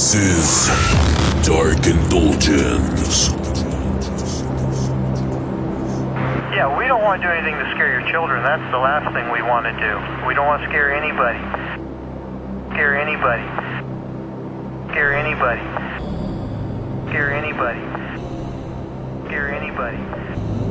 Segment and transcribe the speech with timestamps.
[0.00, 0.66] This is
[1.46, 3.28] Dark Indulgence.
[6.56, 8.42] Yeah, we don't want to do anything to scare your children.
[8.42, 10.26] That's the last thing we want to do.
[10.26, 11.38] We don't want to scare anybody.
[12.72, 13.44] Scare anybody.
[14.90, 15.60] Scare anybody.
[17.10, 17.80] Scare anybody.
[19.26, 20.69] Scare anybody.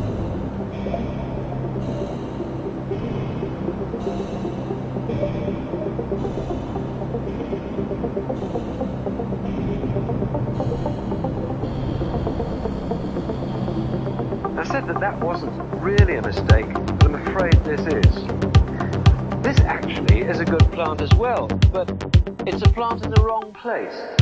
[14.99, 18.15] that wasn't really a mistake, but I'm afraid this is.
[19.41, 21.89] This actually is a good plant as well, but
[22.45, 24.18] it's a plant in the wrong place.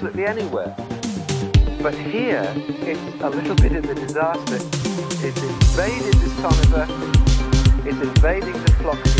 [0.00, 0.74] absolutely anywhere.
[1.82, 4.56] But here, it's a little bit of a disaster.
[5.22, 6.86] It's invaded this conifer,
[7.86, 9.19] it's invading the flocculus.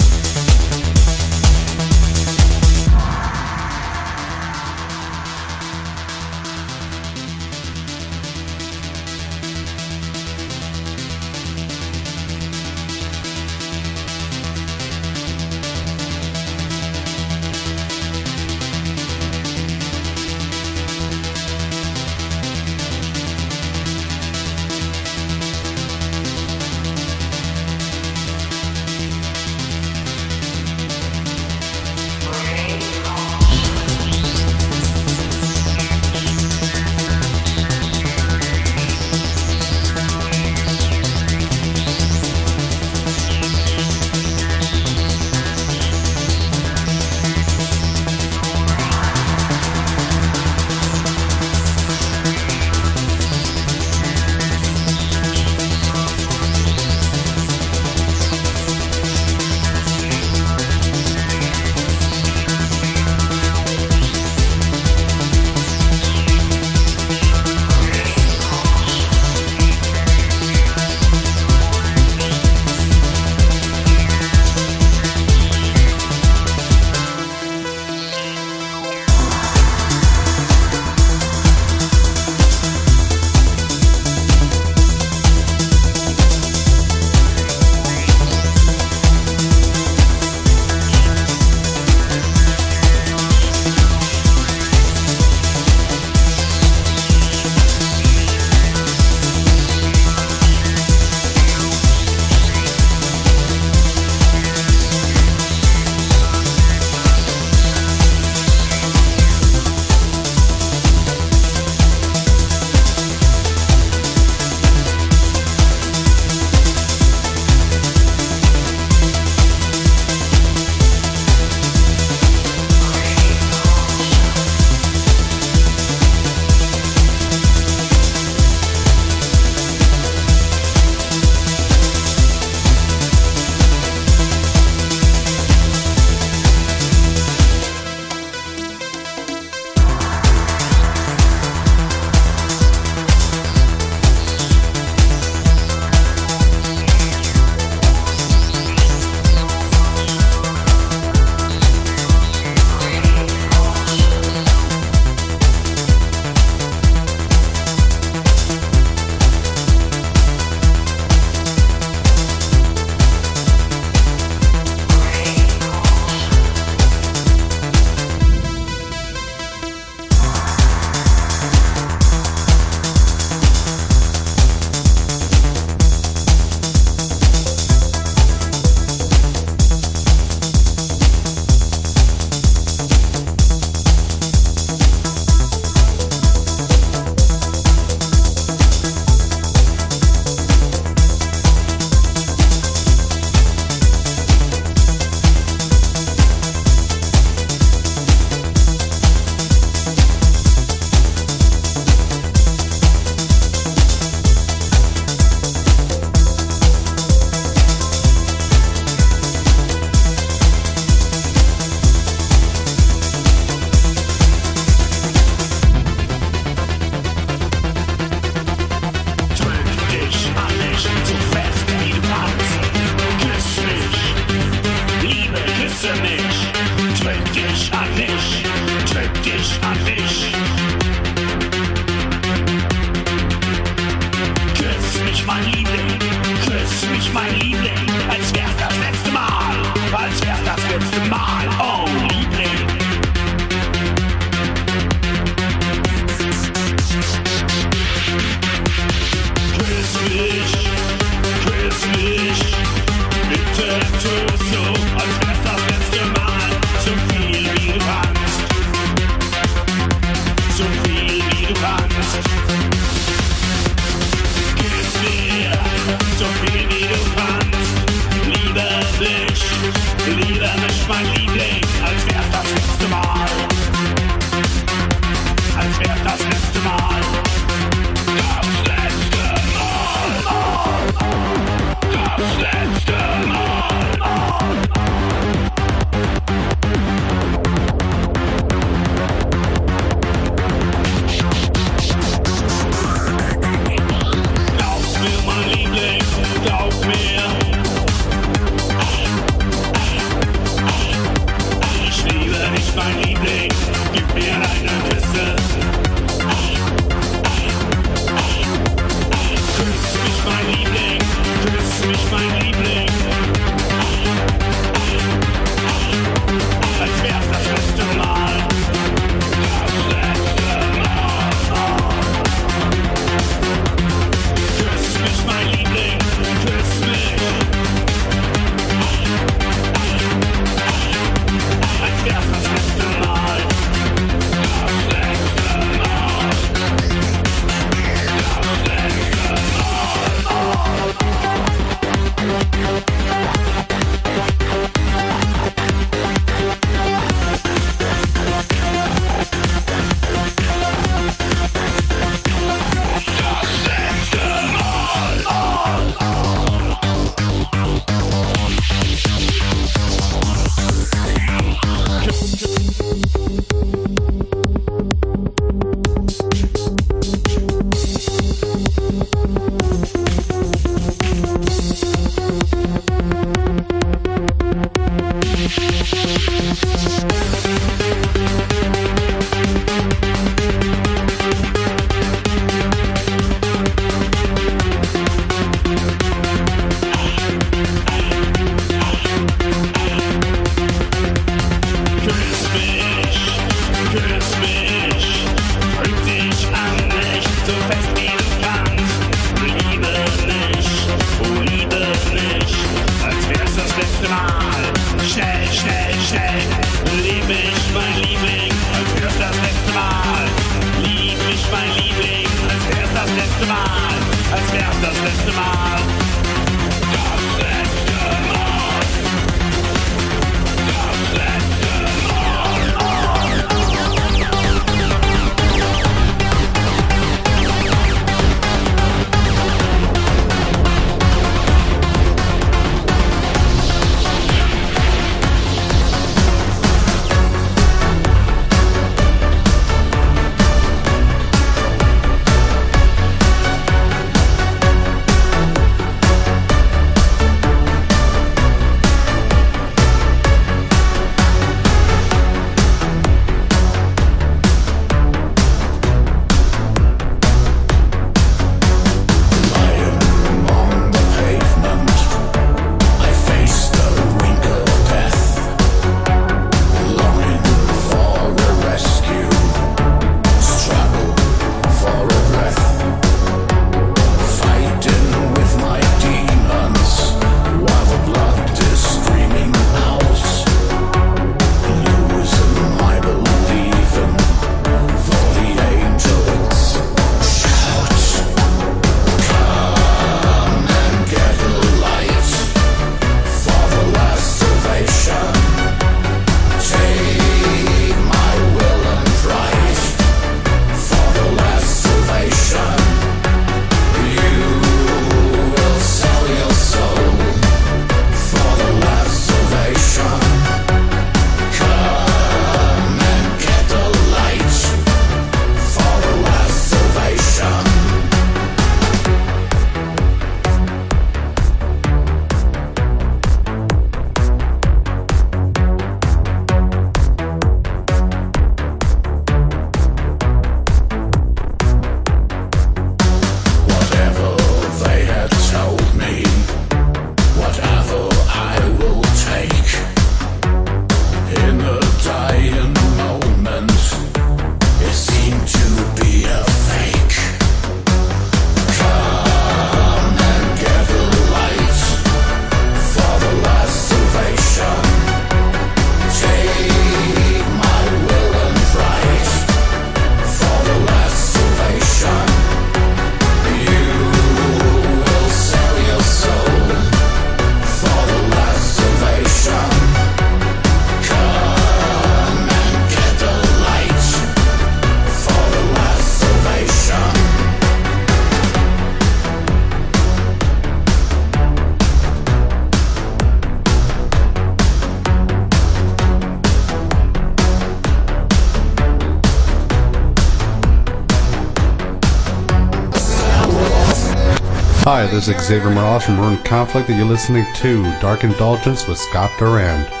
[595.27, 600.00] Is Xavier Morales from Ruined Conflict, and you're listening to Dark Indulgence with Scott Durand.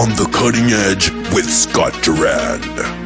[0.00, 2.99] On the cutting edge with Scott Durand.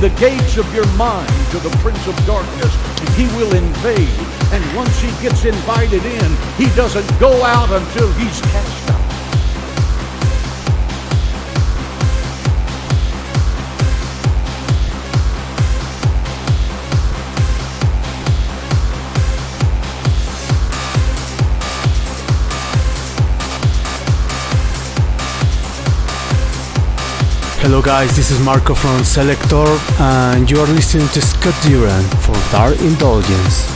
[0.00, 4.08] The gates of your mind to the Prince of Darkness, and he will invade.
[4.52, 8.73] And once he gets invited in, he doesn't go out until he's cast
[27.64, 29.64] Hello guys, this is Marco from Selector
[29.98, 33.73] and you are listening to Scott Durand for Dark Indulgence.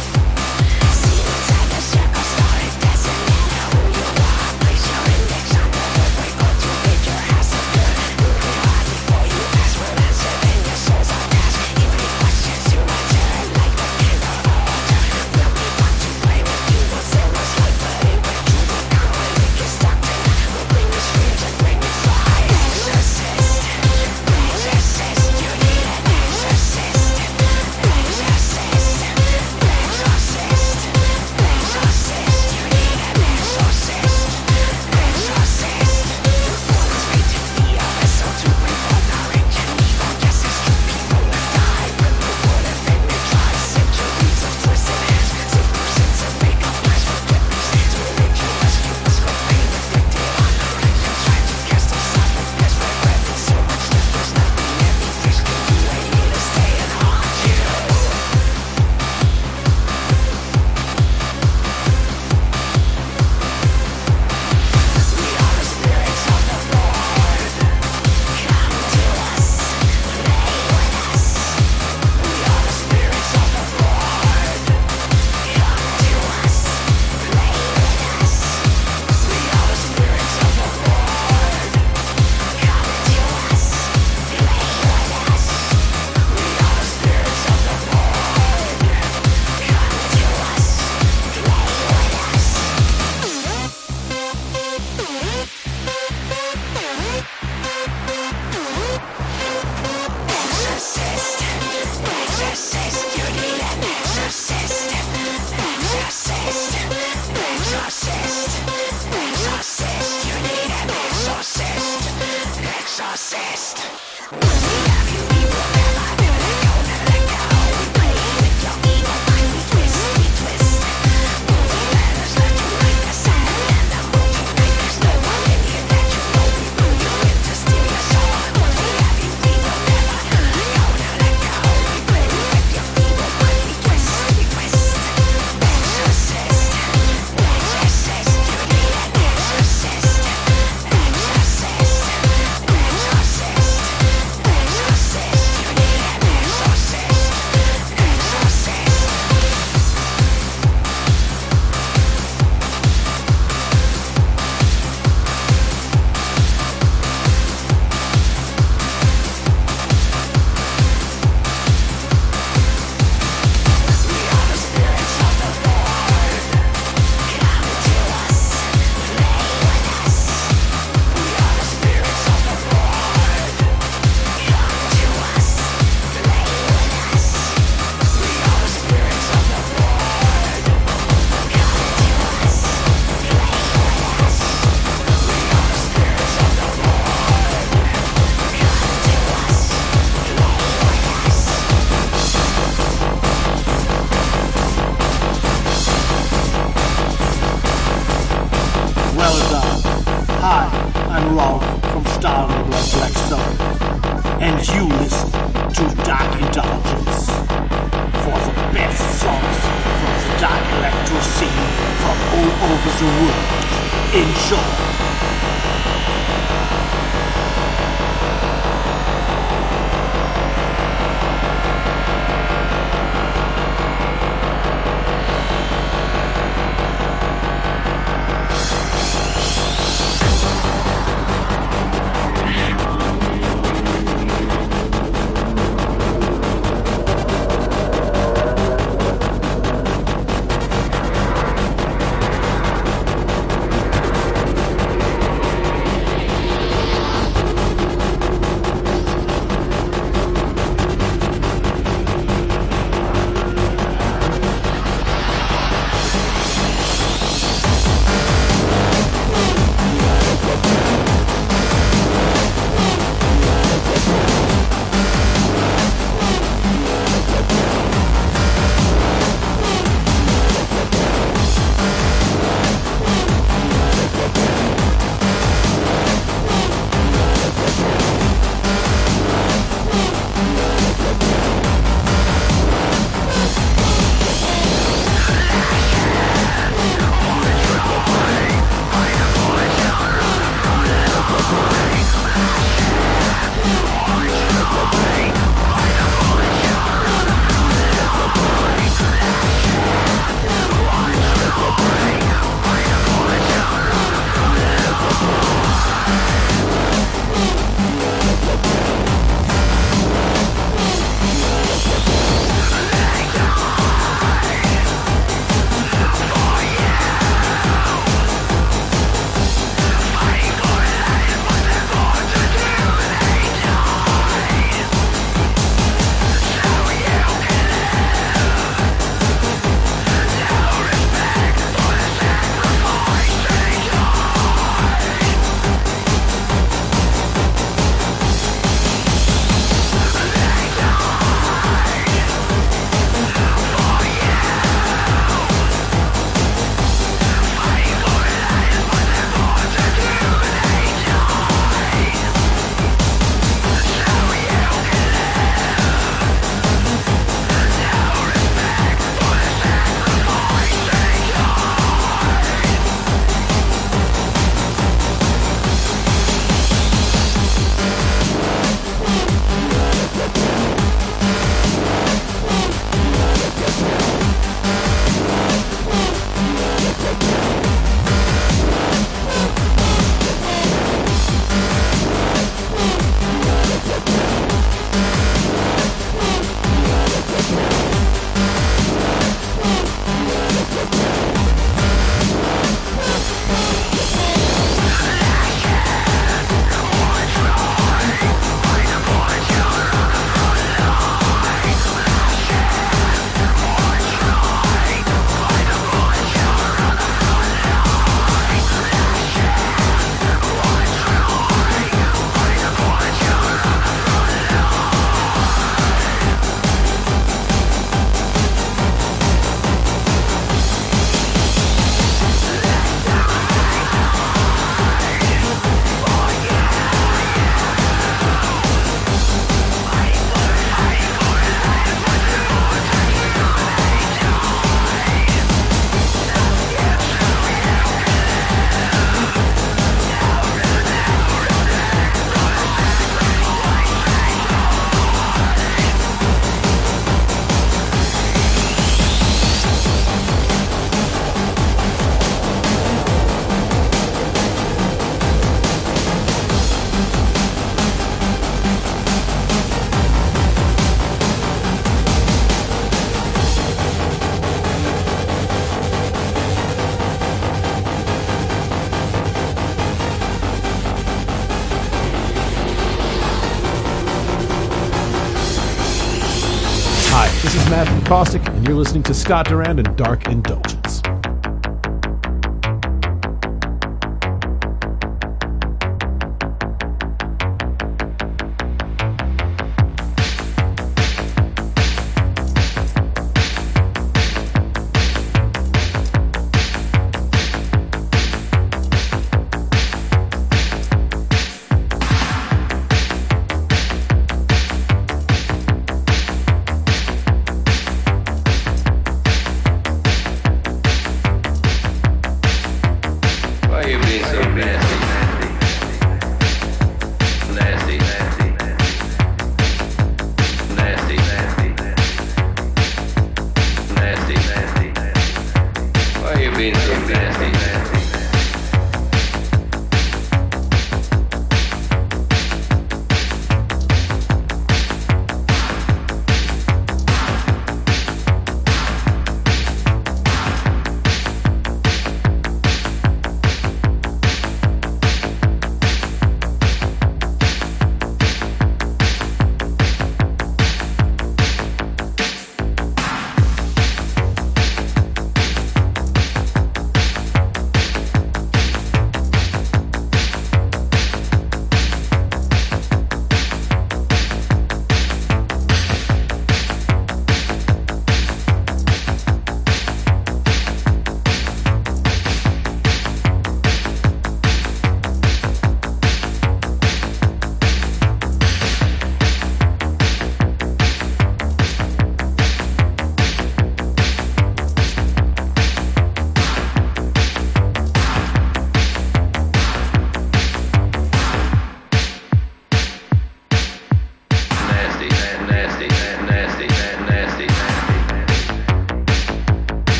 [478.08, 480.77] Caustic, and you're listening to Scott Durand and Dark Indulgence.